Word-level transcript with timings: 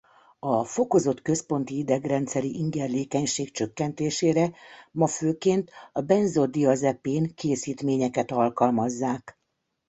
A 0.39 0.63
fokozott 0.63 1.21
központi 1.21 1.77
idegrendszeri 1.77 2.57
ingerlékenység 2.57 3.51
csökkentésére 3.51 4.51
ma 4.91 5.07
főként 5.07 5.71
a 5.93 6.01
benzodiazepin 6.01 7.33
készítményeket 7.35 8.31
alkalmazzák. 8.31 9.39